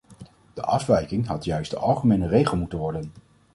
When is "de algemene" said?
1.71-2.27